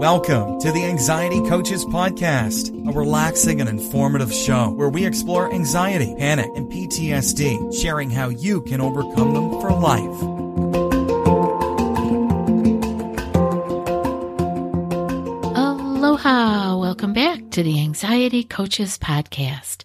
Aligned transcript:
Welcome 0.00 0.58
to 0.60 0.72
the 0.72 0.86
Anxiety 0.86 1.46
Coaches 1.46 1.84
Podcast, 1.84 2.70
a 2.88 2.90
relaxing 2.90 3.60
and 3.60 3.68
informative 3.68 4.32
show 4.32 4.70
where 4.70 4.88
we 4.88 5.04
explore 5.04 5.52
anxiety, 5.52 6.14
panic, 6.16 6.50
and 6.56 6.72
PTSD, 6.72 7.78
sharing 7.78 8.08
how 8.08 8.30
you 8.30 8.62
can 8.62 8.80
overcome 8.80 9.34
them 9.34 9.60
for 9.60 9.70
life. 9.70 10.22
Aloha! 15.54 16.78
Welcome 16.78 17.12
back 17.12 17.50
to 17.50 17.62
the 17.62 17.78
Anxiety 17.78 18.42
Coaches 18.42 18.96
Podcast. 18.96 19.84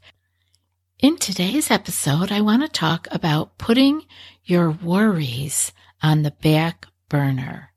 In 0.99 1.17
today's 1.17 1.69
episode, 1.69 2.31
I 2.31 2.39
want 2.39 2.61
to 2.61 2.69
talk 2.69 3.09
about 3.11 3.57
putting 3.57 4.05
your 4.45 4.71
worries 4.71 5.73
on 6.01 6.23
the 6.23 6.31
back 6.31 6.87
burner. 7.09 7.73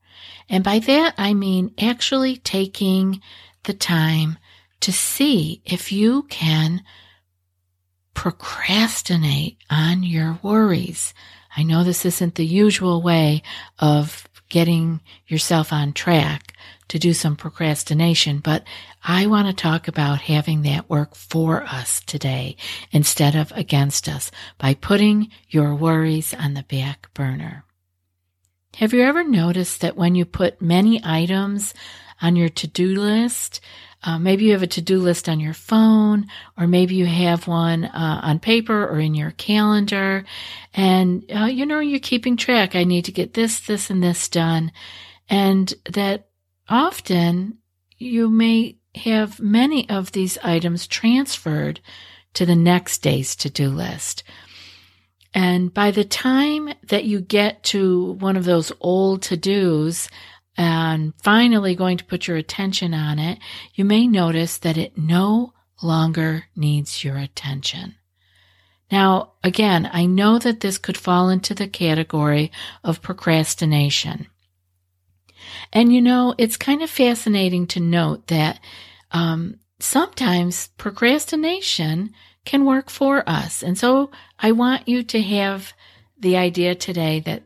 And 0.48 0.64
by 0.64 0.78
that, 0.80 1.14
I 1.18 1.34
mean 1.34 1.74
actually 1.78 2.36
taking 2.36 3.20
the 3.64 3.74
time 3.74 4.38
to 4.80 4.92
see 4.92 5.60
if 5.64 5.92
you 5.92 6.22
can 6.24 6.82
procrastinate 8.14 9.58
on 9.70 10.02
your 10.02 10.38
worries. 10.42 11.12
I 11.56 11.62
know 11.62 11.84
this 11.84 12.04
isn't 12.04 12.36
the 12.36 12.46
usual 12.46 13.02
way 13.02 13.42
of 13.78 14.28
getting 14.48 15.00
yourself 15.26 15.72
on 15.72 15.92
track 15.92 16.54
to 16.88 16.98
do 16.98 17.12
some 17.12 17.36
procrastination, 17.36 18.38
but 18.38 18.64
I 19.04 19.26
want 19.26 19.46
to 19.48 19.52
talk 19.52 19.88
about 19.88 20.22
having 20.22 20.62
that 20.62 20.88
work 20.88 21.14
for 21.14 21.64
us 21.64 22.00
today 22.00 22.56
instead 22.90 23.36
of 23.36 23.52
against 23.52 24.08
us 24.08 24.30
by 24.56 24.74
putting 24.74 25.30
your 25.48 25.74
worries 25.74 26.32
on 26.32 26.54
the 26.54 26.62
back 26.62 27.12
burner. 27.14 27.64
Have 28.78 28.92
you 28.92 29.02
ever 29.02 29.24
noticed 29.24 29.80
that 29.80 29.96
when 29.96 30.14
you 30.14 30.24
put 30.24 30.62
many 30.62 31.00
items 31.02 31.74
on 32.22 32.36
your 32.36 32.48
to-do 32.48 32.94
list, 33.00 33.60
uh, 34.04 34.20
maybe 34.20 34.44
you 34.44 34.52
have 34.52 34.62
a 34.62 34.68
to-do 34.68 35.00
list 35.00 35.28
on 35.28 35.40
your 35.40 35.52
phone, 35.52 36.28
or 36.56 36.68
maybe 36.68 36.94
you 36.94 37.06
have 37.06 37.48
one 37.48 37.86
uh, 37.86 38.20
on 38.22 38.38
paper 38.38 38.86
or 38.86 39.00
in 39.00 39.16
your 39.16 39.32
calendar, 39.32 40.24
and 40.74 41.24
uh, 41.34 41.46
you 41.46 41.66
know 41.66 41.80
you're 41.80 41.98
keeping 41.98 42.36
track. 42.36 42.76
I 42.76 42.84
need 42.84 43.04
to 43.06 43.10
get 43.10 43.34
this, 43.34 43.58
this, 43.58 43.90
and 43.90 44.00
this 44.00 44.28
done, 44.28 44.70
and 45.28 45.74
that 45.90 46.28
often 46.68 47.58
you 47.96 48.30
may 48.30 48.76
have 48.94 49.40
many 49.40 49.90
of 49.90 50.12
these 50.12 50.38
items 50.44 50.86
transferred 50.86 51.80
to 52.34 52.46
the 52.46 52.54
next 52.54 52.98
day's 52.98 53.34
to-do 53.34 53.70
list. 53.70 54.22
And 55.34 55.72
by 55.72 55.90
the 55.90 56.04
time 56.04 56.70
that 56.88 57.04
you 57.04 57.20
get 57.20 57.62
to 57.64 58.12
one 58.14 58.36
of 58.36 58.44
those 58.44 58.72
old 58.80 59.22
to 59.22 59.36
dos 59.36 60.08
and 60.56 61.12
finally 61.22 61.74
going 61.74 61.98
to 61.98 62.04
put 62.04 62.26
your 62.26 62.36
attention 62.36 62.94
on 62.94 63.18
it, 63.18 63.38
you 63.74 63.84
may 63.84 64.06
notice 64.06 64.58
that 64.58 64.78
it 64.78 64.98
no 64.98 65.52
longer 65.82 66.44
needs 66.56 67.04
your 67.04 67.16
attention. 67.16 67.94
Now, 68.90 69.32
again, 69.44 69.88
I 69.92 70.06
know 70.06 70.38
that 70.38 70.60
this 70.60 70.78
could 70.78 70.96
fall 70.96 71.28
into 71.28 71.54
the 71.54 71.68
category 71.68 72.50
of 72.82 73.02
procrastination. 73.02 74.28
And 75.72 75.92
you 75.92 76.00
know, 76.00 76.34
it's 76.38 76.56
kind 76.56 76.82
of 76.82 76.90
fascinating 76.90 77.66
to 77.68 77.80
note 77.80 78.28
that 78.28 78.60
um, 79.10 79.60
sometimes 79.80 80.68
procrastination 80.78 82.12
can 82.44 82.64
work 82.64 82.90
for 82.90 83.28
us. 83.28 83.62
And 83.62 83.76
so 83.76 84.10
I 84.38 84.52
want 84.52 84.88
you 84.88 85.02
to 85.04 85.22
have 85.22 85.72
the 86.18 86.36
idea 86.36 86.74
today 86.74 87.20
that 87.20 87.42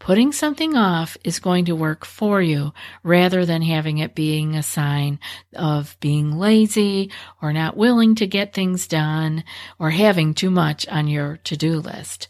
putting 0.00 0.32
something 0.32 0.76
off 0.76 1.16
is 1.22 1.38
going 1.38 1.66
to 1.66 1.76
work 1.76 2.04
for 2.04 2.40
you 2.40 2.72
rather 3.02 3.44
than 3.44 3.62
having 3.62 3.98
it 3.98 4.14
being 4.14 4.56
a 4.56 4.62
sign 4.62 5.20
of 5.54 5.96
being 6.00 6.38
lazy 6.38 7.10
or 7.40 7.52
not 7.52 7.76
willing 7.76 8.14
to 8.16 8.26
get 8.26 8.52
things 8.52 8.88
done 8.88 9.44
or 9.78 9.90
having 9.90 10.34
too 10.34 10.50
much 10.50 10.88
on 10.88 11.06
your 11.06 11.36
to-do 11.44 11.78
list. 11.78 12.28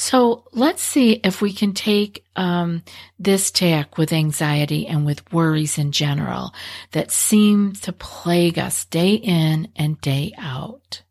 So 0.00 0.44
let's 0.52 0.80
see 0.80 1.14
if 1.24 1.42
we 1.42 1.52
can 1.52 1.74
take 1.74 2.24
um, 2.36 2.84
this 3.18 3.50
tack 3.50 3.98
with 3.98 4.12
anxiety 4.12 4.86
and 4.86 5.04
with 5.04 5.32
worries 5.32 5.76
in 5.76 5.90
general 5.90 6.54
that 6.92 7.10
seem 7.10 7.72
to 7.72 7.92
plague 7.92 8.60
us 8.60 8.84
day 8.84 9.14
in 9.14 9.72
and 9.74 10.00
day 10.00 10.34
out. 10.38 11.02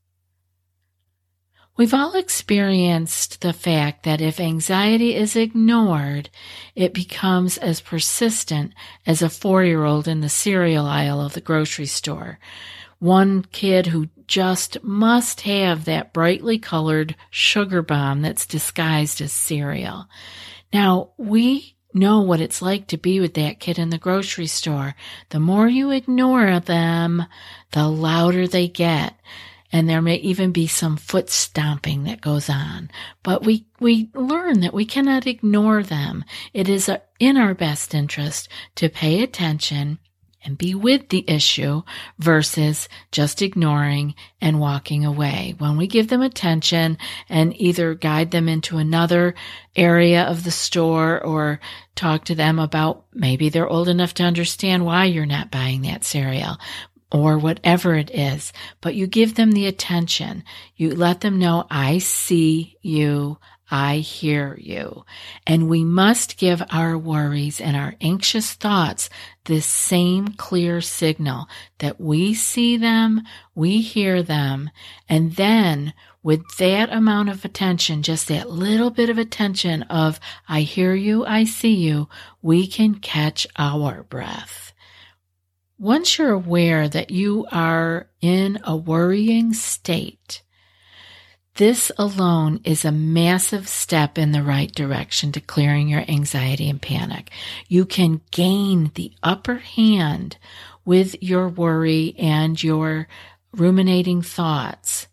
We've 1.75 1.93
all 1.93 2.15
experienced 2.15 3.41
the 3.41 3.51
fact 3.51 4.03
that 4.03 4.21
if 4.21 4.39
anxiety 4.39 5.15
is 5.15 5.35
ignored, 5.35 6.29
it 6.73 6.93
becomes 6.93 7.57
as 7.57 7.81
persistent 7.81 8.73
as 9.05 9.21
a 9.21 9.27
four 9.27 9.65
year 9.65 9.83
old 9.83 10.07
in 10.07 10.21
the 10.21 10.29
cereal 10.29 10.85
aisle 10.85 11.19
of 11.19 11.33
the 11.33 11.41
grocery 11.41 11.87
store. 11.87 12.39
One 12.99 13.43
kid 13.51 13.87
who 13.87 14.09
just 14.27 14.83
must 14.83 15.41
have 15.41 15.85
that 15.85 16.13
brightly 16.13 16.57
colored 16.59 17.15
sugar 17.29 17.81
bomb 17.81 18.21
that's 18.21 18.45
disguised 18.45 19.21
as 19.21 19.31
cereal. 19.31 20.07
Now, 20.73 21.11
we 21.17 21.75
know 21.93 22.21
what 22.21 22.41
it's 22.41 22.61
like 22.61 22.87
to 22.87 22.97
be 22.97 23.19
with 23.19 23.33
that 23.35 23.59
kid 23.59 23.79
in 23.79 23.89
the 23.89 23.97
grocery 23.97 24.47
store. 24.47 24.95
The 25.29 25.39
more 25.39 25.67
you 25.67 25.91
ignore 25.91 26.59
them, 26.59 27.25
the 27.71 27.87
louder 27.87 28.47
they 28.47 28.67
get 28.67 29.15
and 29.71 29.89
there 29.89 30.01
may 30.01 30.15
even 30.15 30.51
be 30.51 30.67
some 30.67 30.95
foot 30.95 31.29
stomping 31.29 32.03
that 32.03 32.21
goes 32.21 32.49
on. 32.49 32.89
But 33.23 33.43
we, 33.43 33.65
we 33.79 34.09
learn 34.13 34.61
that 34.61 34.73
we 34.73 34.85
cannot 34.85 35.27
ignore 35.27 35.83
them. 35.83 36.23
It 36.53 36.69
is 36.69 36.87
uh, 36.87 36.99
in 37.19 37.37
our 37.37 37.53
best 37.53 37.93
interest 37.93 38.47
to 38.75 38.89
pay 38.89 39.21
attention 39.21 39.99
and 40.43 40.57
be 40.57 40.73
with 40.75 41.09
the 41.09 41.25
issue 41.27 41.81
versus 42.19 42.87
just 43.11 43.41
ignoring 43.41 44.15
and 44.39 44.59
walking 44.59 45.05
away. 45.05 45.55
When 45.57 45.77
we 45.77 45.87
give 45.87 46.07
them 46.07 46.21
attention 46.21 46.97
and 47.27 47.59
either 47.59 47.93
guide 47.95 48.31
them 48.31 48.47
into 48.47 48.77
another 48.77 49.35
area 49.75 50.23
of 50.23 50.43
the 50.43 50.51
store 50.51 51.23
or 51.23 51.59
talk 51.95 52.25
to 52.25 52.35
them 52.35 52.59
about 52.59 53.05
maybe 53.13 53.49
they're 53.49 53.67
old 53.67 53.89
enough 53.89 54.13
to 54.15 54.23
understand 54.23 54.85
why 54.85 55.05
you're 55.05 55.25
not 55.25 55.51
buying 55.51 55.81
that 55.83 56.03
cereal 56.03 56.57
or 57.11 57.37
whatever 57.37 57.95
it 57.95 58.11
is, 58.11 58.51
but 58.81 58.95
you 58.95 59.07
give 59.07 59.35
them 59.35 59.51
the 59.51 59.65
attention. 59.65 60.43
You 60.75 60.93
let 60.93 61.21
them 61.21 61.39
know, 61.39 61.65
I 61.69 61.99
see 61.99 62.77
you. 62.81 63.37
I 63.69 63.97
hear 63.97 64.57
you. 64.59 65.05
And 65.45 65.67
we 65.67 65.83
must 65.83 66.37
give 66.37 66.63
our 66.71 66.97
worries 66.97 67.59
and 67.59 67.75
our 67.75 67.95
anxious 67.99 68.53
thoughts 68.53 69.09
this 69.45 69.65
same 69.65 70.29
clear 70.29 70.81
signal 70.81 71.47
that 71.79 71.99
we 71.99 72.33
see 72.33 72.77
them, 72.77 73.21
we 73.55 73.81
hear 73.81 74.23
them, 74.23 74.69
and 75.09 75.35
then 75.35 75.93
with 76.23 76.43
that 76.57 76.91
amount 76.91 77.29
of 77.29 77.45
attention, 77.45 78.03
just 78.03 78.27
that 78.27 78.49
little 78.49 78.89
bit 78.89 79.09
of 79.09 79.17
attention 79.17 79.83
of 79.83 80.19
I 80.47 80.61
hear 80.61 80.93
you, 80.93 81.25
I 81.25 81.45
see 81.45 81.73
you, 81.73 82.09
we 82.41 82.67
can 82.67 82.95
catch 82.95 83.47
our 83.57 84.03
breath. 84.03 84.73
Once 85.79 86.17
you're 86.17 86.33
aware 86.33 86.89
that 86.89 87.11
you 87.11 87.45
are 87.51 88.09
in 88.19 88.59
a 88.63 88.75
worrying 88.75 89.53
state, 89.53 90.41
this 91.57 91.91
alone 91.97 92.61
is 92.63 92.85
a 92.85 92.91
massive 92.91 93.67
step 93.67 94.17
in 94.17 94.31
the 94.31 94.43
right 94.43 94.71
direction 94.73 95.31
to 95.31 95.41
clearing 95.41 95.89
your 95.89 96.03
anxiety 96.07 96.69
and 96.69 96.81
panic. 96.81 97.31
You 97.67 97.85
can 97.85 98.21
gain 98.31 98.91
the 98.95 99.11
upper 99.21 99.55
hand 99.55 100.37
with 100.85 101.21
your 101.21 101.49
worry 101.49 102.15
and 102.17 102.61
your 102.61 103.07
ruminating 103.51 104.21
thoughts 104.21 105.07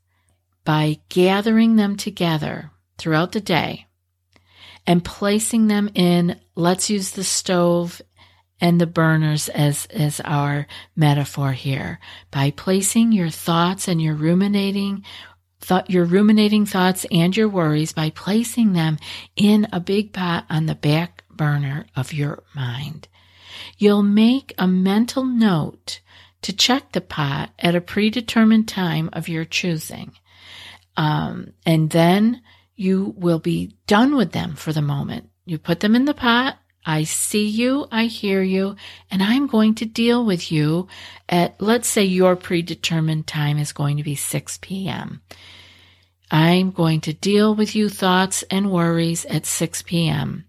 by 0.65 1.01
gathering 1.09 1.77
them 1.77 1.97
together 1.97 2.71
throughout 2.99 3.33
the 3.33 3.41
day 3.41 3.87
and 4.87 5.05
placing 5.05 5.69
them 5.69 5.91
in, 5.95 6.39
let's 6.55 6.91
use 6.91 7.13
the 7.13 7.25
stove 7.25 8.03
and 8.61 8.81
the 8.81 8.87
burners 8.87 9.49
as, 9.49 9.87
as 9.87 10.21
our 10.25 10.67
metaphor 10.95 11.53
here. 11.53 11.99
By 12.31 12.51
placing 12.51 13.13
your 13.13 13.31
thoughts 13.31 13.89
and 13.89 14.01
your 14.01 14.15
ruminating 14.15 15.05
thought 15.65 15.91
your 15.91 16.05
ruminating 16.05 16.67
thoughts 16.67 17.07
and 17.11 17.37
your 17.37 17.49
worries 17.49 17.93
by 17.93 18.11
placing 18.11 18.75
them 18.75 18.99
in 19.35 19.67
a 19.73 19.81
big 19.81 20.13
pot 20.13 20.45
on 20.51 20.67
the 20.67 20.75
back 20.75 21.25
burner 21.31 21.87
of 21.97 22.13
your 22.13 22.43
mind. 22.55 23.09
You'll 23.79 24.03
make 24.03 24.53
a 24.59 24.69
mental 24.69 25.25
note 25.25 26.01
to 26.43 26.53
check 26.53 26.93
the 26.93 27.01
pot 27.01 27.51
at 27.59 27.75
a 27.75 27.81
predetermined 27.81 28.69
time 28.69 29.09
of 29.13 29.29
your 29.29 29.45
choosing. 29.45 30.13
Um, 30.97 31.55
and 31.65 31.91
then 31.91 32.43
you 32.77 33.15
will 33.17 33.39
be 33.39 33.77
done 33.87 34.17
with 34.17 34.33
them 34.33 34.55
for 34.55 34.73
the 34.73 34.83
moment. 34.83 35.31
You 35.47 35.59
put 35.59 35.81
them 35.81 35.95
in 35.95 36.05
the 36.05 36.15
pot. 36.15 36.59
I 36.87 37.05
see 37.05 37.47
you, 37.47 37.87
I 37.91 38.05
hear 38.07 38.43
you, 38.43 38.77
and 39.11 39.23
I'm 39.23 39.47
going 39.47 39.75
to 39.77 39.87
deal 39.87 40.25
with 40.25 40.53
you 40.53 40.89
at, 41.29 41.61
let's 41.61 41.89
say 41.89 42.05
your 42.05 42.37
predetermined 42.37 43.27
time 43.27 43.59
is 43.59 43.73
going 43.73 43.97
to 43.97 44.03
be 44.03 44.15
6 44.15 44.59
p.m. 44.61 45.23
I'm 46.31 46.71
going 46.73 47.01
to 47.03 47.13
deal 47.13 47.55
with 47.55 47.75
you 47.75 47.89
thoughts 47.89 48.43
and 48.51 48.71
worries 48.71 49.25
at 49.27 49.47
6 49.47 49.83
p.m. 49.83 50.45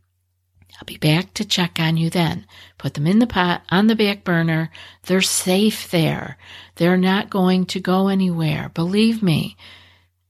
I'll 0.77 0.85
be 0.85 0.97
back 0.97 1.33
to 1.35 1.45
check 1.45 1.79
on 1.79 1.95
you 1.95 2.09
then. 2.09 2.45
Put 2.77 2.95
them 2.95 3.07
in 3.07 3.19
the 3.19 3.27
pot 3.27 3.61
on 3.69 3.88
the 3.88 3.95
back 3.95 4.25
burner. 4.25 4.71
They're 5.03 5.21
safe 5.21 5.89
there. 5.89 6.38
They're 6.75 6.97
not 6.97 7.29
going 7.29 7.65
to 7.67 7.79
go 7.79 8.09
anywhere. 8.09 8.69
Believe 8.73 9.23
me, 9.23 9.55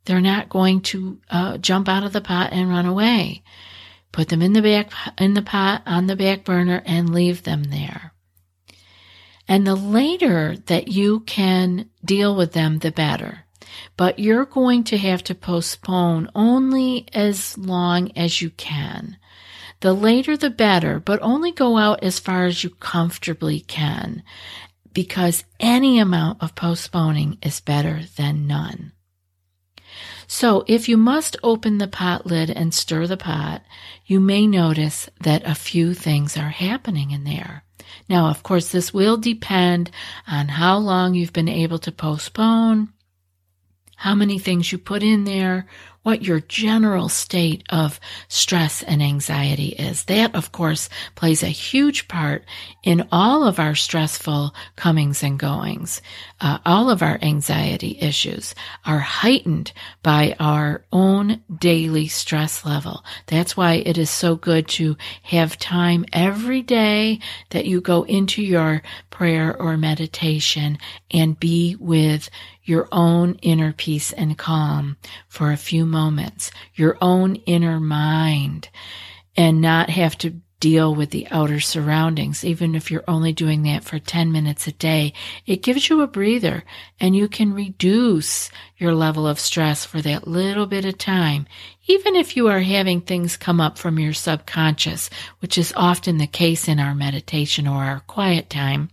they're 0.06 0.22
not 0.22 0.50
going 0.50 0.82
to 0.82 1.20
uh, 1.30 1.58
jump 1.58 1.90
out 1.90 2.04
of 2.04 2.14
the 2.14 2.22
pot 2.22 2.54
and 2.54 2.70
run 2.70 2.86
away. 2.86 3.42
Put 4.16 4.30
them 4.30 4.42
in 4.42 4.54
the 4.54 4.62
back 4.62 4.92
in 5.18 5.34
the 5.34 5.42
pot 5.42 5.82
on 5.86 6.08
the 6.08 6.16
back 6.16 6.46
burner 6.46 6.82
and 6.86 7.14
leave 7.14 7.44
them 7.44 7.66
there. 7.66 8.14
And 9.46 9.68
the 9.68 9.76
later 9.76 10.56
that 10.68 10.88
you 10.88 11.20
can 11.20 11.90
deal 12.02 12.34
with 12.34 12.54
them, 12.54 12.80
the 12.80 12.94
better. 12.94 13.44
But 13.98 14.18
you're 14.18 14.46
going 14.46 14.86
to 14.86 14.98
have 14.98 15.22
to 15.26 15.36
postpone 15.36 16.30
only 16.34 17.10
as 17.12 17.58
long 17.58 18.14
as 18.16 18.42
you 18.42 18.52
can. 18.52 19.18
The 19.82 19.92
later 19.92 20.38
the 20.38 20.50
better, 20.50 21.02
but 21.02 21.22
only 21.22 21.52
go 21.52 21.76
out 21.76 22.02
as 22.02 22.18
far 22.18 22.46
as 22.46 22.64
you 22.64 22.70
comfortably 22.70 23.60
can 23.60 24.24
because 24.94 25.44
any 25.60 26.00
amount 26.00 26.42
of 26.42 26.56
postponing 26.56 27.38
is 27.44 27.60
better 27.60 28.04
than 28.16 28.48
none. 28.48 28.94
So 30.28 30.64
if 30.68 30.90
you 30.90 30.98
must 30.98 31.38
open 31.44 31.78
the 31.78 31.88
pot 31.88 32.26
lid 32.26 32.50
and 32.50 32.74
stir 32.74 33.08
the 33.08 33.18
pot, 33.18 33.64
you 34.06 34.20
may 34.20 34.48
notice 34.48 35.10
that 35.22 35.46
a 35.46 35.56
few 35.56 35.94
things 35.94 36.38
are 36.38 36.50
happening 36.50 37.12
in 37.12 37.24
there. 37.24 37.64
Now, 38.10 38.30
of 38.30 38.44
course, 38.44 38.72
this 38.72 38.94
will 38.94 39.18
depend 39.18 39.92
on 40.28 40.48
how 40.48 40.78
long 40.78 41.16
you've 41.16 41.34
been 41.34 41.50
able 41.50 41.80
to 41.80 41.92
postpone, 41.92 42.90
how 43.96 44.16
many 44.16 44.38
things 44.38 44.72
you 44.72 44.78
put 44.78 45.04
in 45.04 45.24
there, 45.24 45.68
what 46.06 46.22
your 46.22 46.40
general 46.40 47.10
state 47.10 47.64
of 47.72 48.00
stress 48.28 48.84
and 48.84 49.02
anxiety 49.02 49.70
is. 49.70 50.04
That, 50.04 50.36
of 50.36 50.52
course, 50.52 50.88
plays 51.16 51.42
a 51.42 51.48
huge 51.48 52.08
part 52.08 52.46
in 52.84 53.08
all 53.12 53.44
of 53.44 53.60
our 53.60 53.74
stressful 53.74 54.54
comings 54.76 55.24
and 55.24 55.40
goings. 55.40 56.04
Uh, 56.40 56.60
all 56.64 56.92
of 56.92 57.02
our 57.02 57.18
anxiety 57.24 57.98
issues 58.00 58.54
are 58.86 59.00
heightened 59.00 59.72
by 60.04 60.36
our 60.40 60.86
own 60.92 61.42
daily 61.58 62.08
stress 62.08 62.64
level. 62.64 63.04
That's 63.26 63.58
why 63.58 63.74
it 63.74 63.98
is 63.98 64.12
so 64.12 64.36
good 64.36 64.68
to 64.68 64.98
have 65.24 65.58
time 65.58 66.06
every 66.14 66.62
day 66.62 67.20
that 67.50 67.66
you 67.66 67.82
go 67.82 68.04
into 68.04 68.44
your 68.44 68.84
prayer 69.10 69.60
or 69.60 69.76
meditation 69.76 70.78
and 71.10 71.40
be 71.40 71.76
with 71.80 72.30
your 72.66 72.88
own 72.92 73.36
inner 73.42 73.72
peace 73.72 74.12
and 74.12 74.38
calm 74.38 74.98
for 75.28 75.52
a 75.52 75.58
few 75.58 75.86
moments, 75.86 76.52
your 76.74 76.98
own 77.00 77.36
inner 77.46 77.80
mind, 77.80 78.70
and 79.38 79.62
not 79.62 79.90
have 79.90 80.18
to 80.18 80.42
deal 80.60 80.96
with 80.96 81.12
the 81.12 81.28
outer 81.30 81.60
surroundings, 81.60 82.44
even 82.44 82.74
if 82.74 82.90
you're 82.90 83.04
only 83.08 83.32
doing 83.32 83.64
that 83.64 83.84
for 83.84 84.00
10 84.00 84.32
minutes 84.32 84.66
a 84.66 84.72
day. 84.72 85.14
It 85.46 85.62
gives 85.62 85.90
you 85.90 86.02
a 86.02 86.08
breather 86.08 86.64
and 87.00 87.16
you 87.16 87.28
can 87.28 87.54
reduce 87.54 88.50
your 88.78 88.96
level 88.96 89.28
of 89.28 89.40
stress 89.40 89.86
for 89.86 90.02
that 90.02 90.28
little 90.28 90.66
bit 90.66 90.86
of 90.86 90.98
time, 90.98 91.46
even 91.88 92.16
if 92.16 92.36
you 92.36 92.48
are 92.48 92.62
having 92.62 93.02
things 93.02 93.38
come 93.38 93.62
up 93.62 93.78
from 93.78 94.00
your 94.00 94.14
subconscious, 94.14 95.10
which 95.40 95.58
is 95.58 95.74
often 95.76 96.18
the 96.18 96.26
case 96.26 96.68
in 96.68 96.80
our 96.80 96.96
meditation 96.96 97.68
or 97.68 97.84
our 97.84 98.00
quiet 98.00 98.50
time 98.50 98.90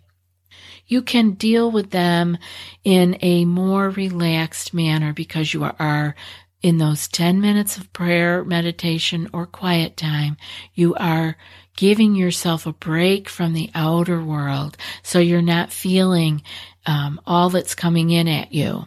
you 0.87 1.03
can 1.03 1.33
deal 1.33 1.71
with 1.71 1.91
them 1.91 2.39
in 2.85 3.17
a 3.21 3.45
more 3.45 3.91
relaxed 3.91 4.75
manner 4.75 5.13
because 5.13 5.55
you 5.55 5.65
are 5.65 6.15
in 6.63 6.79
those 6.79 7.09
10 7.09 7.41
minutes 7.41 7.77
of 7.77 7.93
prayer, 7.93 8.45
meditation, 8.45 9.29
or 9.33 9.47
quiet 9.47 9.97
time, 9.97 10.37
you 10.75 10.95
are 10.95 11.37
giving 11.77 12.15
yourself 12.15 12.67
a 12.67 12.73
break 12.73 13.29
from 13.29 13.53
the 13.53 13.71
outer 13.75 14.23
world. 14.23 14.77
So 15.03 15.19
you're 15.19 15.43
not 15.43 15.73
feeling 15.73 16.43
um, 16.87 17.21
all 17.27 17.51
that's 17.51 17.75
coming 17.75 18.11
in 18.11 18.29
at 18.29 18.53
you 18.53 18.87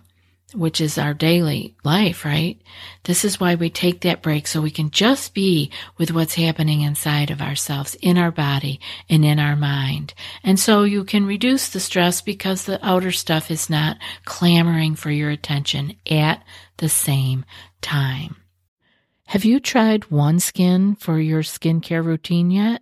which 0.55 0.81
is 0.81 0.97
our 0.97 1.13
daily 1.13 1.75
life, 1.83 2.25
right? 2.25 2.61
This 3.03 3.25
is 3.25 3.39
why 3.39 3.55
we 3.55 3.69
take 3.69 4.01
that 4.01 4.21
break 4.21 4.47
so 4.47 4.61
we 4.61 4.71
can 4.71 4.91
just 4.91 5.33
be 5.33 5.71
with 5.97 6.11
what's 6.11 6.35
happening 6.35 6.81
inside 6.81 7.31
of 7.31 7.41
ourselves, 7.41 7.95
in 8.01 8.17
our 8.17 8.31
body 8.31 8.79
and 9.09 9.25
in 9.25 9.39
our 9.39 9.55
mind. 9.55 10.13
And 10.43 10.59
so 10.59 10.83
you 10.83 11.03
can 11.03 11.25
reduce 11.25 11.69
the 11.69 11.79
stress 11.79 12.21
because 12.21 12.65
the 12.65 12.83
outer 12.85 13.11
stuff 13.11 13.51
is 13.51 13.69
not 13.69 13.97
clamoring 14.25 14.95
for 14.95 15.11
your 15.11 15.29
attention 15.29 15.95
at 16.09 16.43
the 16.77 16.89
same 16.89 17.45
time. 17.81 18.37
Have 19.27 19.43
you 19.43 19.59
tried 19.59 20.03
OneSkin 20.03 20.99
for 20.99 21.19
your 21.19 21.41
skincare 21.41 22.05
routine 22.05 22.51
yet? 22.51 22.81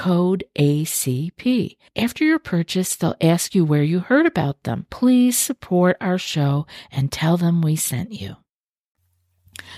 code 0.00 0.44
ACP. 0.58 1.76
After 1.94 2.24
your 2.24 2.38
purchase, 2.38 2.96
they'll 2.96 3.16
ask 3.20 3.54
you 3.54 3.66
where 3.66 3.82
you 3.82 4.00
heard 4.00 4.24
about 4.24 4.62
them. 4.62 4.86
Please 4.88 5.36
support 5.36 5.98
our 6.00 6.16
show 6.16 6.66
and 6.90 7.12
tell 7.12 7.36
them 7.36 7.60
we 7.60 7.76
sent 7.76 8.10
you. 8.10 8.36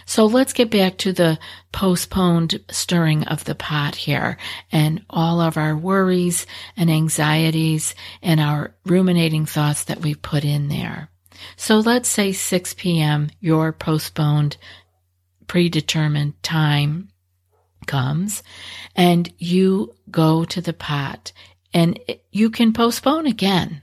So 0.06 0.26
let's 0.26 0.52
get 0.52 0.70
back 0.70 0.96
to 0.98 1.12
the 1.12 1.40
postponed 1.72 2.60
stirring 2.70 3.24
of 3.24 3.42
the 3.42 3.56
pot 3.56 3.96
here 3.96 4.36
and 4.70 5.04
all 5.10 5.40
of 5.40 5.56
our 5.56 5.76
worries 5.76 6.46
and 6.76 6.88
anxieties 6.88 7.92
and 8.22 8.38
our 8.38 8.76
ruminating 8.86 9.44
thoughts 9.44 9.82
that 9.84 10.02
we 10.02 10.14
put 10.14 10.44
in 10.44 10.68
there. 10.68 11.10
So 11.56 11.80
let's 11.80 12.08
say 12.08 12.30
6 12.30 12.74
p.m., 12.74 13.30
your 13.40 13.72
postponed 13.72 14.56
predetermined 15.48 16.40
time 16.44 17.08
comes 17.82 18.42
and 18.96 19.32
you 19.38 19.94
go 20.10 20.44
to 20.44 20.60
the 20.60 20.72
pot 20.72 21.32
and 21.74 21.98
you 22.30 22.50
can 22.50 22.72
postpone 22.72 23.26
again, 23.26 23.82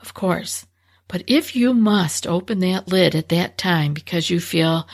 of 0.00 0.14
course, 0.14 0.66
But 1.08 1.22
if 1.26 1.54
you 1.54 1.72
must 1.72 2.26
open 2.26 2.58
that 2.60 2.88
lid 2.88 3.14
at 3.14 3.28
that 3.28 3.58
time 3.58 3.94
because 3.94 4.30
you 4.30 4.40
feel 4.40 4.88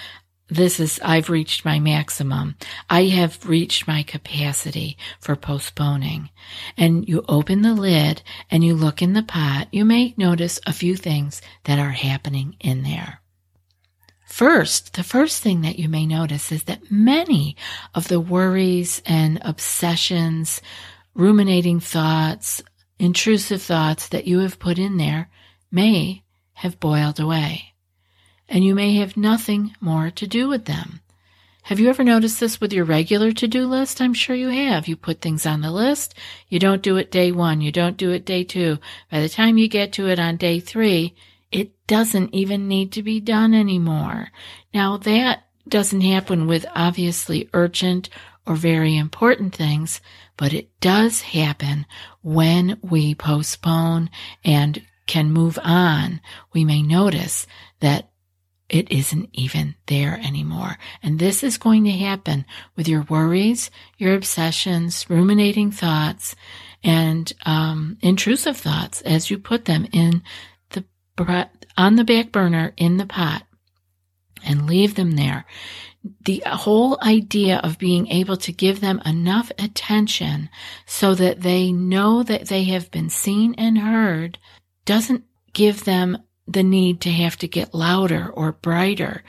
this 0.49 0.79
is, 0.79 1.01
I've 1.03 1.31
reached 1.31 1.65
my 1.65 1.81
maximum. 1.81 2.57
I 2.91 3.05
have 3.05 3.49
reached 3.49 3.89
my 3.89 4.03
capacity 4.03 4.99
for 5.19 5.35
postponing. 5.35 6.29
And 6.77 7.09
you 7.09 7.25
open 7.27 7.63
the 7.63 7.75
lid 7.75 8.23
and 8.51 8.63
you 8.63 8.75
look 8.75 9.01
in 9.01 9.15
the 9.15 9.23
pot, 9.23 9.69
you 9.73 9.87
may 9.87 10.13
notice 10.19 10.61
a 10.67 10.75
few 10.75 10.95
things 10.97 11.41
that 11.65 11.79
are 11.79 11.93
happening 11.93 12.57
in 12.61 12.83
there. 12.83 13.22
First, 14.33 14.95
the 14.95 15.03
first 15.03 15.43
thing 15.43 15.61
that 15.61 15.79
you 15.79 15.91
may 15.91 16.07
notice 16.07 16.51
is 16.51 16.63
that 16.63 16.91
many 16.91 17.55
of 17.95 18.09
the 18.09 18.19
worries 18.19 19.03
and 19.05 19.39
obsessions, 19.43 20.63
ruminating 21.15 21.81
thoughts, 21.81 22.63
intrusive 22.99 23.61
thoughts 23.61 24.09
that 24.09 24.27
you 24.27 24.39
have 24.39 24.59
put 24.59 24.79
in 24.79 24.97
there 24.97 25.29
may 25.71 26.23
have 26.55 26.81
boiled 26.81 27.21
away 27.21 27.75
and 28.49 28.65
you 28.65 28.75
may 28.75 28.95
have 28.95 29.19
nothing 29.19 29.77
more 29.83 30.11
to 30.13 30.27
do 30.27 30.49
with 30.49 30.65
them. 30.65 31.03
Have 31.65 31.79
you 31.79 31.91
ever 31.91 32.03
noticed 32.03 32.41
this 32.41 32.59
with 32.59 32.73
your 32.73 32.87
regular 32.87 33.33
to 33.33 33.47
do 33.47 33.67
list? 33.67 34.01
I'm 34.01 34.15
sure 34.15 34.35
you 34.35 34.49
have. 34.49 34.89
You 34.89 34.97
put 34.97 35.21
things 35.21 35.45
on 35.45 35.61
the 35.61 35.71
list. 35.71 36.15
You 36.49 36.59
don't 36.59 36.83
do 36.83 36.97
it 36.97 37.11
day 37.11 37.33
one. 37.33 37.61
You 37.61 37.71
don't 37.71 37.99
do 37.99 38.13
it 38.13 38.25
day 38.25 38.45
two. 38.45 38.79
By 39.11 39.21
the 39.21 39.29
time 39.29 39.59
you 39.59 39.69
get 39.69 39.93
to 39.93 40.09
it 40.09 40.19
on 40.19 40.39
day 40.39 40.59
three, 40.59 41.15
it 41.53 41.87
doesn't 41.87 42.35
even 42.35 42.67
need 42.67 42.93
to 42.93 43.03
be 43.03 43.21
done 43.21 43.55
anymore. 43.55 44.29
Now 44.73 44.97
that 44.97 45.45
doesn't 45.69 46.01
happen 46.01 46.47
with 46.47 46.67
obviously 46.75 47.49
urgent 47.53 48.09
or 48.47 48.57
very 48.57 48.97
important 48.97 49.55
things, 49.55 50.01
but 50.37 50.53
it 50.53 50.69
does 50.81 51.21
happen 51.21 51.87
when 52.23 52.79
we 52.83 53.15
postpone 53.15 54.11
and 54.45 54.83
can 55.07 55.31
move 55.31 55.59
on. 55.63 56.21
We 56.53 56.65
may 56.65 56.83
notice 56.83 57.47
that 57.81 58.09
it 58.69 58.91
isn't 58.91 59.29
even 59.35 59.75
there 59.87 60.19
anymore. 60.25 60.79
And 61.03 61.19
this 61.19 61.45
is 61.45 61.59
going 61.59 61.85
to 61.85 61.91
happen 61.91 62.47
with 62.75 62.89
your 62.89 63.03
worries, 63.03 63.71
your 63.99 64.15
obsessions, 64.15 65.09
ruminating 65.11 65.71
thoughts, 65.71 66.35
and 66.83 67.31
um, 67.45 67.99
intrusive 68.01 68.57
thoughts 68.57 69.03
as 69.03 69.31
you 69.31 69.39
put 69.39 69.67
them 69.67 69.87
in 69.93 70.23
on 71.77 71.97
the 71.97 72.05
back 72.05 72.33
burner 72.33 72.73
in 72.77 72.97
the 72.97 73.07
pot 73.07 73.45
and 74.45 74.67
leave 74.67 74.95
them 74.95 75.13
there. 75.13 75.45
The 76.25 76.43
whole 76.47 76.99
idea 77.01 77.59
of 77.59 77.79
being 77.79 78.09
able 78.09 78.37
to 78.39 78.53
give 78.53 78.81
them 78.81 79.01
enough 79.05 79.53
attention 79.59 80.51
so 80.85 81.15
that 81.15 81.43
they 81.43 81.71
know 81.71 82.23
that 82.25 82.49
they 82.49 82.65
have 82.65 82.91
been 82.91 83.09
seen 83.09 83.55
and 83.57 83.79
heard 83.79 84.39
doesn't 84.85 85.25
give 85.53 85.85
them 85.85 86.19
the 86.49 86.65
need 86.65 87.01
to 87.03 87.11
have 87.11 87.37
to 87.39 87.49
get 87.49 87.75
louder 87.75 88.29
or 88.29 88.53
brighter. 88.53 89.23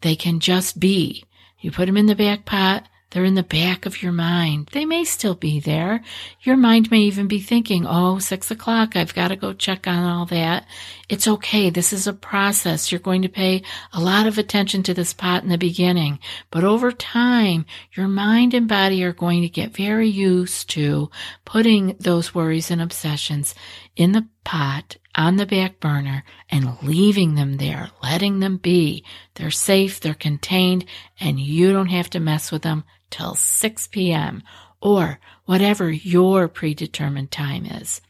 They 0.00 0.16
can 0.16 0.40
just 0.40 0.80
be. 0.80 1.24
You 1.60 1.70
put 1.70 1.86
them 1.86 1.96
in 1.96 2.06
the 2.06 2.14
back 2.14 2.46
pot, 2.46 2.88
they're 3.14 3.24
in 3.24 3.36
the 3.36 3.44
back 3.44 3.86
of 3.86 4.02
your 4.02 4.10
mind. 4.10 4.70
They 4.72 4.84
may 4.84 5.04
still 5.04 5.36
be 5.36 5.60
there. 5.60 6.02
Your 6.40 6.56
mind 6.56 6.90
may 6.90 7.02
even 7.02 7.28
be 7.28 7.38
thinking, 7.38 7.86
oh, 7.86 8.18
six 8.18 8.50
o'clock, 8.50 8.96
I've 8.96 9.14
got 9.14 9.28
to 9.28 9.36
go 9.36 9.52
check 9.52 9.86
on 9.86 10.02
all 10.02 10.26
that. 10.26 10.66
It's 11.08 11.28
okay. 11.28 11.70
This 11.70 11.92
is 11.92 12.08
a 12.08 12.12
process. 12.12 12.90
You're 12.90 12.98
going 12.98 13.22
to 13.22 13.28
pay 13.28 13.62
a 13.92 14.00
lot 14.00 14.26
of 14.26 14.36
attention 14.36 14.82
to 14.82 14.94
this 14.94 15.14
pot 15.14 15.44
in 15.44 15.48
the 15.48 15.56
beginning, 15.56 16.18
but 16.50 16.64
over 16.64 16.90
time, 16.90 17.66
your 17.92 18.08
mind 18.08 18.52
and 18.52 18.66
body 18.66 19.04
are 19.04 19.12
going 19.12 19.42
to 19.42 19.48
get 19.48 19.76
very 19.76 20.08
used 20.08 20.68
to 20.70 21.08
putting 21.44 21.94
those 22.00 22.34
worries 22.34 22.72
and 22.72 22.82
obsessions 22.82 23.54
in 23.94 24.10
the 24.10 24.26
pot 24.42 24.96
on 25.14 25.36
the 25.36 25.46
back 25.46 25.80
burner 25.80 26.24
and 26.50 26.82
leaving 26.82 27.34
them 27.34 27.56
there, 27.56 27.90
letting 28.02 28.40
them 28.40 28.56
be. 28.56 29.04
They're 29.34 29.50
safe, 29.50 30.00
they're 30.00 30.14
contained, 30.14 30.84
and 31.20 31.38
you 31.38 31.72
don't 31.72 31.88
have 31.88 32.10
to 32.10 32.20
mess 32.20 32.50
with 32.50 32.62
them 32.62 32.84
till 33.10 33.34
6 33.34 33.86
p.m. 33.88 34.42
or 34.80 35.18
whatever 35.44 35.90
your 35.90 36.48
predetermined 36.48 37.30
time 37.30 37.66
is. 37.66 38.00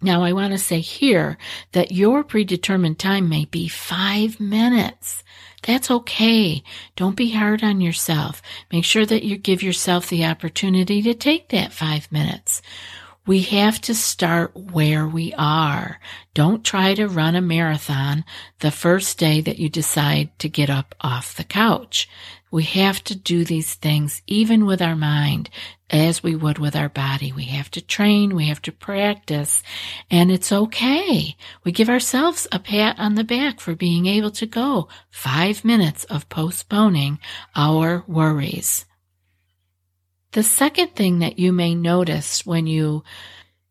Now, 0.00 0.22
I 0.22 0.32
want 0.32 0.52
to 0.52 0.58
say 0.58 0.78
here 0.78 1.36
that 1.72 1.90
your 1.90 2.22
predetermined 2.22 3.00
time 3.00 3.28
may 3.28 3.46
be 3.46 3.66
five 3.66 4.38
minutes. 4.38 5.24
That's 5.62 5.90
okay. 5.90 6.62
Don't 6.94 7.16
be 7.16 7.32
hard 7.32 7.64
on 7.64 7.80
yourself. 7.80 8.40
Make 8.70 8.84
sure 8.84 9.04
that 9.04 9.24
you 9.24 9.36
give 9.36 9.60
yourself 9.60 10.08
the 10.08 10.24
opportunity 10.24 11.02
to 11.02 11.14
take 11.14 11.48
that 11.48 11.72
five 11.72 12.10
minutes. 12.12 12.62
We 13.28 13.42
have 13.42 13.78
to 13.82 13.94
start 13.94 14.56
where 14.56 15.06
we 15.06 15.34
are. 15.34 16.00
Don't 16.32 16.64
try 16.64 16.94
to 16.94 17.06
run 17.06 17.36
a 17.36 17.42
marathon 17.42 18.24
the 18.60 18.70
first 18.70 19.18
day 19.18 19.42
that 19.42 19.58
you 19.58 19.68
decide 19.68 20.30
to 20.38 20.48
get 20.48 20.70
up 20.70 20.94
off 21.02 21.36
the 21.36 21.44
couch. 21.44 22.08
We 22.50 22.62
have 22.62 23.04
to 23.04 23.14
do 23.14 23.44
these 23.44 23.74
things 23.74 24.22
even 24.26 24.64
with 24.64 24.80
our 24.80 24.96
mind 24.96 25.50
as 25.90 26.22
we 26.22 26.36
would 26.36 26.56
with 26.56 26.74
our 26.74 26.88
body. 26.88 27.30
We 27.30 27.44
have 27.44 27.70
to 27.72 27.82
train, 27.82 28.34
we 28.34 28.48
have 28.48 28.62
to 28.62 28.72
practice, 28.72 29.62
and 30.10 30.30
it's 30.30 30.50
okay. 30.50 31.36
We 31.64 31.72
give 31.72 31.90
ourselves 31.90 32.46
a 32.50 32.58
pat 32.58 32.98
on 32.98 33.14
the 33.14 33.24
back 33.24 33.60
for 33.60 33.74
being 33.74 34.06
able 34.06 34.30
to 34.30 34.46
go 34.46 34.88
five 35.10 35.66
minutes 35.66 36.04
of 36.04 36.30
postponing 36.30 37.18
our 37.54 38.04
worries. 38.06 38.86
The 40.32 40.42
second 40.42 40.94
thing 40.94 41.20
that 41.20 41.38
you 41.38 41.52
may 41.52 41.74
notice 41.74 42.44
when 42.44 42.66
you 42.66 43.02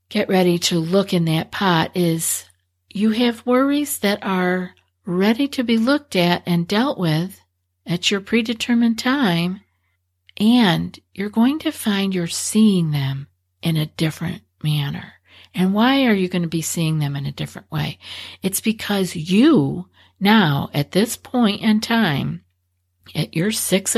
get 0.09 0.29
ready 0.29 0.57
to 0.57 0.79
look 0.79 1.13
in 1.13 1.25
that 1.25 1.51
pot 1.51 1.91
is 1.95 2.45
you 2.89 3.11
have 3.11 3.45
worries 3.45 3.99
that 3.99 4.19
are 4.23 4.73
ready 5.05 5.47
to 5.49 5.63
be 5.63 5.77
looked 5.77 6.15
at 6.15 6.43
and 6.45 6.67
dealt 6.67 6.97
with 6.97 7.39
at 7.85 8.09
your 8.09 8.21
predetermined 8.21 8.97
time, 8.97 9.61
and 10.37 10.99
you're 11.13 11.29
going 11.29 11.59
to 11.59 11.71
find 11.71 12.13
you're 12.13 12.27
seeing 12.27 12.91
them 12.91 13.27
in 13.61 13.77
a 13.77 13.85
different 13.85 14.41
manner. 14.63 15.13
And 15.53 15.73
why 15.73 16.05
are 16.05 16.13
you 16.13 16.27
going 16.27 16.41
to 16.41 16.47
be 16.47 16.61
seeing 16.61 16.99
them 16.99 17.15
in 17.15 17.25
a 17.25 17.31
different 17.31 17.71
way? 17.71 17.99
It's 18.41 18.61
because 18.61 19.15
you 19.15 19.89
now, 20.19 20.69
at 20.73 20.91
this 20.91 21.15
point 21.15 21.61
in 21.61 21.81
time, 21.81 22.43
at 23.15 23.35
your 23.35 23.51
six 23.51 23.95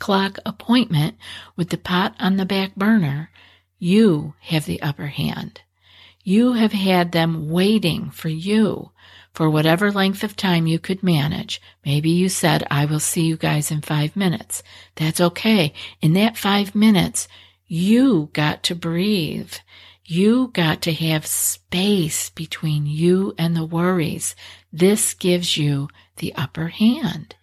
o'clock 0.00 0.38
appointment 0.46 1.14
with 1.56 1.68
the 1.68 1.76
pot 1.76 2.16
on 2.18 2.38
the 2.38 2.46
back 2.46 2.74
burner, 2.74 3.30
you 3.78 4.32
have 4.40 4.64
the 4.64 4.80
upper 4.80 5.08
hand. 5.08 5.60
You 6.24 6.54
have 6.54 6.72
had 6.72 7.12
them 7.12 7.50
waiting 7.50 8.10
for 8.10 8.30
you 8.30 8.92
for 9.34 9.50
whatever 9.50 9.92
length 9.92 10.24
of 10.24 10.36
time 10.36 10.66
you 10.66 10.78
could 10.78 11.02
manage. 11.02 11.60
Maybe 11.84 12.08
you 12.08 12.30
said, 12.30 12.66
I 12.70 12.86
will 12.86 12.98
see 12.98 13.26
you 13.26 13.36
guys 13.36 13.70
in 13.70 13.82
five 13.82 14.16
minutes. 14.16 14.62
That's 14.96 15.20
okay. 15.20 15.74
In 16.00 16.14
that 16.14 16.38
five 16.38 16.74
minutes, 16.74 17.28
you 17.66 18.30
got 18.32 18.62
to 18.64 18.74
breathe. 18.74 19.52
You 20.06 20.50
got 20.54 20.80
to 20.82 20.94
have 20.94 21.26
space 21.26 22.30
between 22.30 22.86
you 22.86 23.34
and 23.36 23.54
the 23.54 23.66
worries. 23.66 24.34
This 24.72 25.12
gives 25.12 25.58
you 25.58 25.88
the 26.16 26.34
upper 26.36 26.68
hand. 26.68 27.36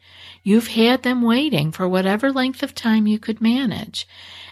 You've 0.47 0.69
had 0.69 1.03
them 1.03 1.23
waiting 1.23 1.73
for 1.73 1.89
whatever 1.89 2.31
length 2.31 2.63
of 2.63 2.73
time 2.73 3.05
you 3.05 3.19
could 3.19 3.41
manage, 3.41 4.07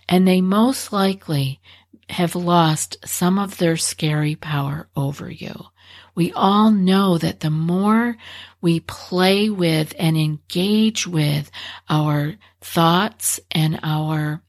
and 0.09 0.27
they 0.27 0.41
most 0.41 0.91
likely 0.91 1.61
have 2.09 2.35
lost 2.35 2.97
some 3.05 3.39
of 3.39 3.59
their 3.59 3.77
scary 3.77 4.35
power 4.35 4.89
over 4.97 5.31
you. 5.31 5.67
We 6.13 6.33
all 6.33 6.69
know 6.69 7.17
that 7.19 7.39
the 7.39 7.49
more 7.49 8.17
we 8.59 8.81
play 8.81 9.49
with 9.49 9.95
and 9.97 10.17
engage 10.17 11.07
with 11.07 11.49
our 11.89 12.35
thoughts 12.59 13.39
and 13.49 13.79
our 13.81 14.41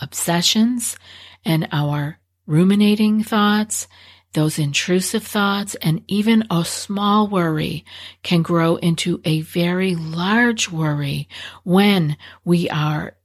obsessions 0.00 0.96
and 1.44 1.68
our 1.70 2.18
ruminating 2.46 3.22
thoughts, 3.22 3.88
those 4.36 4.58
intrusive 4.58 5.24
thoughts, 5.24 5.74
and 5.76 6.04
even 6.06 6.44
a 6.50 6.62
small 6.64 7.26
worry 7.26 7.84
can 8.22 8.42
grow 8.42 8.76
into 8.76 9.20
a 9.24 9.40
very 9.40 9.96
large 9.96 10.70
worry 10.70 11.26
when 11.64 12.16
we 12.44 12.68
are 12.68 13.16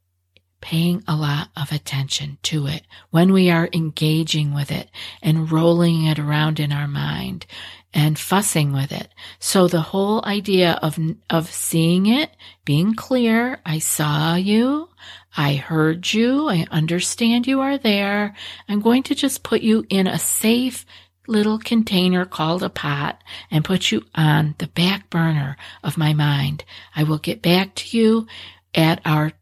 paying 0.62 1.04
a 1.06 1.14
lot 1.14 1.48
of 1.54 1.70
attention 1.70 2.38
to 2.42 2.66
it, 2.66 2.82
when 3.10 3.30
we 3.30 3.50
are 3.50 3.68
engaging 3.74 4.54
with 4.54 4.70
it 4.70 4.88
and 5.20 5.52
rolling 5.52 6.06
it 6.06 6.18
around 6.18 6.58
in 6.58 6.72
our 6.72 6.88
mind 6.88 7.44
and 7.92 8.18
fussing 8.18 8.72
with 8.72 8.90
it. 8.90 9.08
So 9.38 9.68
the 9.68 9.82
whole 9.82 10.24
idea 10.24 10.78
of, 10.82 10.98
of 11.28 11.52
seeing 11.52 12.06
it, 12.06 12.30
being 12.64 12.94
clear, 12.94 13.60
I 13.66 13.80
saw 13.80 14.36
you, 14.36 14.88
I 15.36 15.54
heard 15.56 16.12
you, 16.12 16.48
I 16.48 16.66
understand 16.70 17.46
you 17.46 17.60
are 17.60 17.76
there. 17.76 18.34
I'm 18.68 18.80
going 18.80 19.02
to 19.04 19.14
just 19.14 19.42
put 19.42 19.62
you 19.62 19.84
in 19.90 20.06
a 20.06 20.18
safe 20.18 20.86
little 21.26 21.58
container 21.58 22.24
called 22.24 22.62
a 22.62 22.68
pot 22.68 23.22
and 23.50 23.64
put 23.64 23.90
you 23.90 24.04
on 24.14 24.54
the 24.58 24.66
back 24.66 25.10
burner 25.10 25.56
of 25.82 25.98
my 25.98 26.12
mind. 26.12 26.64
I 26.94 27.04
will 27.04 27.18
get 27.18 27.42
back 27.42 27.74
to 27.76 27.96
you 27.96 28.26
at 28.74 29.00
our 29.04 29.32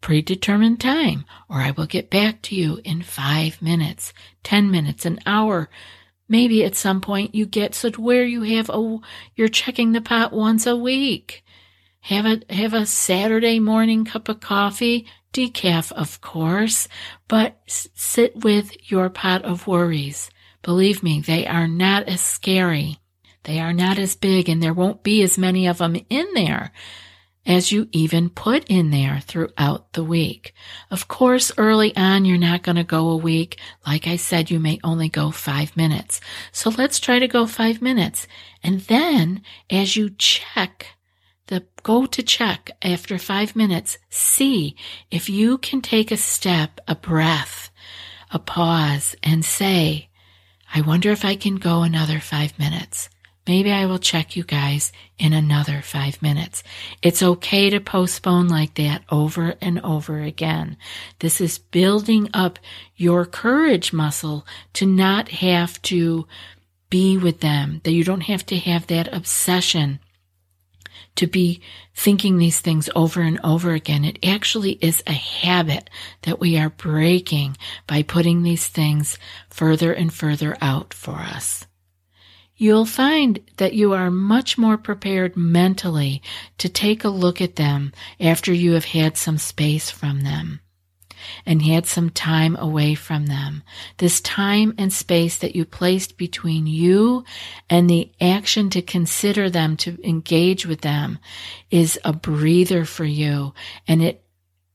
predetermined 0.00 0.80
time, 0.80 1.24
or 1.48 1.56
I 1.56 1.70
will 1.70 1.86
get 1.86 2.10
back 2.10 2.42
to 2.42 2.54
you 2.54 2.80
in 2.84 3.02
five 3.02 3.62
minutes, 3.62 4.12
10 4.42 4.70
minutes, 4.70 5.06
an 5.06 5.20
hour, 5.24 5.70
Maybe 6.32 6.64
at 6.64 6.76
some 6.76 7.02
point 7.02 7.34
you 7.34 7.44
get 7.44 7.74
so 7.74 7.90
where 7.90 8.24
you 8.24 8.40
have 8.56 8.70
a, 8.70 8.98
you're 9.36 9.48
checking 9.48 9.92
the 9.92 10.00
pot 10.00 10.32
once 10.32 10.66
a 10.66 10.74
week. 10.74 11.44
Have 12.00 12.24
a, 12.24 12.40
have 12.48 12.72
a 12.72 12.86
Saturday 12.86 13.58
morning 13.58 14.06
cup 14.06 14.30
of 14.30 14.40
coffee, 14.40 15.06
decaf, 15.34 15.92
of 15.92 16.22
course, 16.22 16.88
but 17.28 17.60
sit 17.66 18.44
with 18.44 18.90
your 18.90 19.10
pot 19.10 19.42
of 19.44 19.66
worries. 19.66 20.30
Believe 20.62 21.02
me, 21.02 21.20
they 21.20 21.46
are 21.46 21.68
not 21.68 22.08
as 22.08 22.20
scary. 22.20 22.98
They 23.44 23.58
are 23.58 23.72
not 23.72 23.98
as 23.98 24.14
big 24.14 24.48
and 24.48 24.62
there 24.62 24.72
won't 24.72 25.02
be 25.02 25.22
as 25.22 25.36
many 25.36 25.66
of 25.66 25.78
them 25.78 25.96
in 26.08 26.26
there 26.34 26.72
as 27.44 27.72
you 27.72 27.88
even 27.90 28.30
put 28.30 28.64
in 28.68 28.90
there 28.90 29.20
throughout 29.20 29.92
the 29.94 30.04
week. 30.04 30.54
Of 30.90 31.08
course, 31.08 31.50
early 31.58 31.94
on, 31.96 32.24
you're 32.24 32.38
not 32.38 32.62
going 32.62 32.76
to 32.76 32.84
go 32.84 33.08
a 33.08 33.16
week. 33.16 33.58
Like 33.86 34.06
I 34.06 34.16
said, 34.16 34.50
you 34.50 34.60
may 34.60 34.78
only 34.84 35.08
go 35.08 35.30
five 35.30 35.76
minutes. 35.76 36.20
So 36.52 36.70
let's 36.70 37.00
try 37.00 37.18
to 37.18 37.26
go 37.26 37.46
five 37.46 37.82
minutes. 37.82 38.28
And 38.62 38.80
then 38.82 39.42
as 39.68 39.96
you 39.96 40.10
check 40.10 40.86
the 41.48 41.66
go 41.82 42.06
to 42.06 42.22
check 42.22 42.70
after 42.80 43.18
five 43.18 43.56
minutes, 43.56 43.98
see 44.08 44.76
if 45.10 45.28
you 45.28 45.58
can 45.58 45.80
take 45.82 46.12
a 46.12 46.16
step, 46.16 46.80
a 46.86 46.94
breath, 46.94 47.70
a 48.30 48.38
pause 48.38 49.16
and 49.22 49.44
say, 49.44 50.08
I 50.74 50.80
wonder 50.80 51.10
if 51.10 51.24
I 51.24 51.36
can 51.36 51.56
go 51.56 51.82
another 51.82 52.18
five 52.18 52.58
minutes. 52.58 53.10
Maybe 53.46 53.72
I 53.72 53.86
will 53.86 53.98
check 53.98 54.36
you 54.36 54.44
guys 54.44 54.92
in 55.18 55.32
another 55.32 55.82
five 55.82 56.22
minutes. 56.22 56.62
It's 57.02 57.22
okay 57.22 57.70
to 57.70 57.80
postpone 57.80 58.48
like 58.48 58.74
that 58.74 59.02
over 59.10 59.54
and 59.60 59.80
over 59.80 60.20
again. 60.20 60.76
This 61.18 61.40
is 61.40 61.58
building 61.58 62.30
up 62.32 62.60
your 62.94 63.26
courage 63.26 63.92
muscle 63.92 64.46
to 64.74 64.86
not 64.86 65.28
have 65.28 65.82
to 65.82 66.26
be 66.88 67.16
with 67.16 67.40
them, 67.40 67.80
that 67.84 67.92
you 67.92 68.04
don't 68.04 68.22
have 68.22 68.46
to 68.46 68.58
have 68.58 68.86
that 68.86 69.12
obsession 69.12 69.98
to 71.16 71.26
be 71.26 71.60
thinking 71.94 72.38
these 72.38 72.60
things 72.60 72.88
over 72.94 73.20
and 73.20 73.38
over 73.44 73.72
again. 73.72 74.04
It 74.04 74.18
actually 74.24 74.72
is 74.80 75.02
a 75.06 75.12
habit 75.12 75.90
that 76.22 76.40
we 76.40 76.58
are 76.58 76.70
breaking 76.70 77.56
by 77.86 78.02
putting 78.02 78.42
these 78.42 78.66
things 78.66 79.18
further 79.50 79.92
and 79.92 80.12
further 80.12 80.56
out 80.60 80.94
for 80.94 81.16
us 81.16 81.66
you'll 82.62 82.86
find 82.86 83.40
that 83.56 83.74
you 83.74 83.92
are 83.92 84.08
much 84.08 84.56
more 84.56 84.78
prepared 84.78 85.36
mentally 85.36 86.22
to 86.58 86.68
take 86.68 87.02
a 87.02 87.08
look 87.08 87.40
at 87.40 87.56
them 87.56 87.92
after 88.20 88.52
you 88.52 88.72
have 88.74 88.84
had 88.84 89.16
some 89.16 89.36
space 89.36 89.90
from 89.90 90.20
them 90.20 90.60
and 91.44 91.62
he 91.62 91.72
had 91.72 91.86
some 91.86 92.10
time 92.10 92.56
away 92.56 92.94
from 92.94 93.26
them. 93.26 93.62
This 93.98 94.20
time 94.20 94.74
and 94.78 94.92
space 94.92 95.38
that 95.38 95.54
you 95.56 95.64
placed 95.64 96.16
between 96.16 96.66
you 96.66 97.24
and 97.68 97.88
the 97.88 98.10
action 98.20 98.70
to 98.70 98.82
consider 98.82 99.50
them, 99.50 99.76
to 99.78 99.98
engage 100.06 100.66
with 100.66 100.80
them 100.80 101.18
is 101.70 101.98
a 102.04 102.12
breather 102.12 102.84
for 102.84 103.04
you 103.04 103.54
and 103.86 104.02
it 104.02 104.22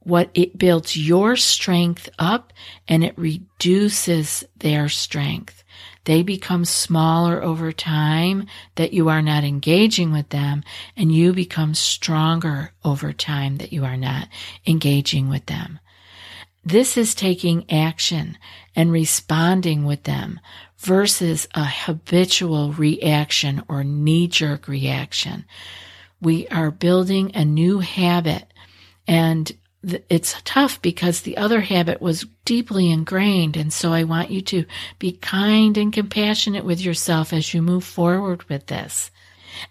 what 0.07 0.29
it 0.33 0.57
builds 0.57 0.95
your 0.95 1.35
strength 1.35 2.07
up 2.17 2.53
and 2.87 3.03
it 3.03 3.17
reduces 3.17 4.41
their 4.55 4.87
strength. 4.87 5.65
They 6.05 6.23
become 6.23 6.63
smaller 6.63 7.43
over 7.43 7.73
time 7.73 8.47
that 8.75 8.93
you 8.93 9.09
are 9.09 9.21
not 9.21 9.43
engaging 9.43 10.13
with 10.13 10.29
them 10.29 10.63
and 10.95 11.11
you 11.11 11.33
become 11.33 11.73
stronger 11.73 12.71
over 12.85 13.11
time 13.11 13.57
that 13.57 13.73
you 13.73 13.83
are 13.83 13.97
not 13.97 14.29
engaging 14.65 15.27
with 15.27 15.47
them. 15.47 15.79
This 16.67 16.97
is 16.97 17.15
taking 17.15 17.63
action 17.71 18.37
and 18.75 18.91
responding 18.91 19.85
with 19.85 20.03
them 20.03 20.41
versus 20.79 21.47
a 21.55 21.63
habitual 21.63 22.73
reaction 22.73 23.63
or 23.69 23.85
knee 23.85 24.27
jerk 24.27 24.67
reaction. 24.67 25.45
We 26.19 26.45
are 26.49 26.69
building 26.69 27.31
a 27.33 27.45
new 27.45 27.79
habit 27.79 28.51
and 29.07 29.49
it's 29.81 30.35
tough 30.43 30.81
because 30.81 31.21
the 31.21 31.37
other 31.37 31.61
habit 31.61 32.01
was 32.01 32.25
deeply 32.43 32.91
ingrained. 32.91 33.55
And 33.55 33.71
so 33.71 33.93
I 33.93 34.03
want 34.03 34.29
you 34.29 34.41
to 34.41 34.65
be 34.99 35.13
kind 35.13 35.77
and 35.77 35.93
compassionate 35.93 36.65
with 36.65 36.81
yourself 36.81 37.31
as 37.31 37.53
you 37.53 37.61
move 37.61 37.85
forward 37.85 38.43
with 38.49 38.65
this 38.65 39.09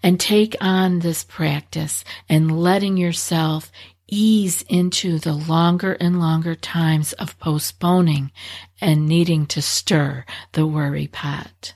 and 0.01 0.19
take 0.19 0.55
on 0.61 0.97
this 0.99 1.23
practice 1.23 2.03
and 2.27 2.59
letting 2.59 2.97
yourself 2.97 3.71
ease 4.07 4.63
into 4.69 5.19
the 5.19 5.33
longer 5.33 5.93
and 5.93 6.19
longer 6.19 6.55
times 6.55 7.13
of 7.13 7.37
postponing 7.39 8.31
and 8.79 9.07
needing 9.07 9.45
to 9.45 9.61
stir 9.61 10.25
the 10.53 10.65
worry 10.65 11.07
pot. 11.07 11.73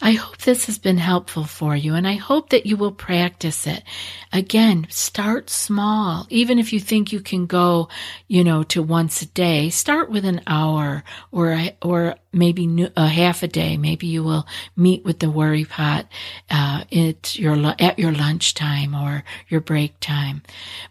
I 0.00 0.12
hope 0.12 0.38
this 0.38 0.66
has 0.66 0.78
been 0.78 0.98
helpful 0.98 1.44
for 1.44 1.74
you 1.74 1.94
and 1.94 2.06
I 2.06 2.14
hope 2.14 2.50
that 2.50 2.66
you 2.66 2.76
will 2.76 2.92
practice 2.92 3.66
it. 3.66 3.82
Again, 4.32 4.86
start 4.90 5.50
small. 5.50 6.26
Even 6.30 6.60
if 6.60 6.72
you 6.72 6.78
think 6.78 7.12
you 7.12 7.18
can 7.20 7.46
go, 7.46 7.88
you 8.28 8.44
know, 8.44 8.62
to 8.64 8.80
once 8.80 9.22
a 9.22 9.26
day, 9.26 9.70
start 9.70 10.08
with 10.08 10.24
an 10.24 10.40
hour 10.46 11.02
or, 11.32 11.60
or 11.82 12.14
maybe 12.32 12.88
a 12.96 13.08
half 13.08 13.42
a 13.42 13.48
day. 13.48 13.76
Maybe 13.76 14.06
you 14.06 14.22
will 14.22 14.46
meet 14.76 15.04
with 15.04 15.18
the 15.18 15.30
worry 15.30 15.64
pot, 15.64 16.06
uh, 16.48 16.84
at 16.92 17.36
your, 17.36 17.74
at 17.80 17.98
your 17.98 18.12
lunchtime 18.12 18.94
or 18.94 19.24
your 19.48 19.60
break 19.60 19.98
time. 19.98 20.42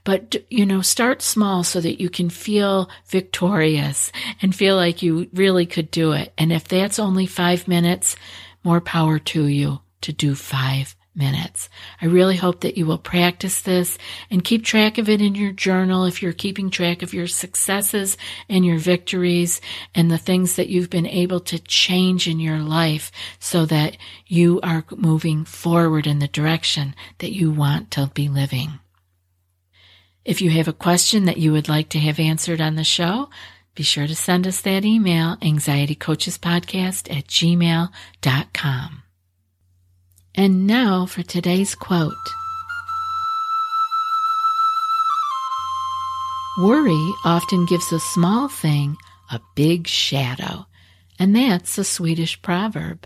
But, 0.04 0.36
you 0.50 0.66
know, 0.66 0.82
start 0.82 1.22
small 1.22 1.64
so 1.64 1.80
that 1.80 2.02
you 2.02 2.10
can 2.10 2.30
feel 2.30 2.90
victorious 3.06 4.12
and 4.42 4.54
feel 4.54 4.76
like 4.76 5.02
you 5.02 5.30
really 5.34 5.66
could 5.66 5.92
do 5.92 6.12
it. 6.12 6.34
And 6.38 6.52
if 6.52 6.68
that's 6.68 7.00
only 7.00 7.26
five 7.26 7.70
minutes, 7.70 8.18
more 8.64 8.82
power 8.82 9.20
to 9.20 9.48
you 9.48 9.80
to 10.02 10.14
do 10.14 10.36
five 10.36 10.96
minutes. 11.18 11.68
I 12.00 12.06
really 12.06 12.36
hope 12.36 12.62
that 12.62 12.78
you 12.78 12.86
will 12.86 13.00
practice 13.00 13.62
this 13.62 13.98
and 14.30 14.44
keep 14.44 14.64
track 14.64 14.98
of 14.98 15.10
it 15.10 15.22
in 15.22 15.36
your 15.36 15.52
journal 15.52 16.06
if 16.06 16.22
you're 16.22 16.32
keeping 16.32 16.70
track 16.70 17.02
of 17.02 17.14
your 17.14 17.28
successes 17.28 18.18
and 18.48 18.64
your 18.64 18.78
victories 18.78 19.60
and 19.96 20.12
the 20.12 20.20
things 20.20 20.56
that 20.56 20.70
you've 20.70 20.92
been 20.92 21.08
able 21.08 21.40
to 21.40 21.60
change 21.60 22.28
in 22.28 22.40
your 22.40 22.60
life 22.60 23.12
so 23.40 23.66
that 23.66 23.98
you 24.28 24.60
are 24.62 24.86
moving 24.96 25.44
forward 25.44 26.06
in 26.06 26.20
the 26.20 26.28
direction 26.28 26.94
that 27.18 27.32
you 27.32 27.52
want 27.52 27.90
to 27.92 28.12
be 28.14 28.30
living. 28.30 28.80
If 30.24 30.42
you 30.42 30.52
have 30.52 30.68
a 30.68 30.74
question 30.74 31.26
that 31.26 31.38
you 31.38 31.52
would 31.54 31.70
like 31.70 31.90
to 31.90 32.00
have 32.00 32.20
answered 32.20 32.62
on 32.62 32.76
the 32.76 32.84
show, 32.84 33.30
be 33.78 33.84
sure 33.84 34.08
to 34.08 34.16
send 34.16 34.48
us 34.48 34.62
that 34.62 34.84
email, 34.84 35.38
anxietycoachespodcast 35.38 37.16
at 37.16 37.28
gmail.com. 37.28 39.04
And 40.34 40.66
now 40.68 41.06
for 41.06 41.22
today's 41.22 41.76
quote. 41.76 42.14
Worry 46.60 47.14
often 47.24 47.68
gives 47.68 47.92
a 47.92 48.00
small 48.00 48.48
thing 48.48 48.98
a 49.32 49.40
big 49.54 49.88
shadow, 49.88 50.66
and 51.20 51.36
that's 51.36 51.78
a 51.78 51.84
Swedish 51.84 52.42
proverb. 52.42 53.06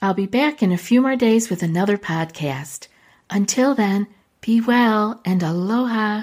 I'll 0.00 0.14
be 0.14 0.26
back 0.26 0.62
in 0.62 0.70
a 0.70 0.78
few 0.78 1.02
more 1.02 1.16
days 1.16 1.50
with 1.50 1.64
another 1.64 1.98
podcast. 1.98 2.86
Until 3.28 3.74
then, 3.74 4.06
be 4.40 4.60
well 4.60 5.20
and 5.24 5.42
aloha. 5.42 6.22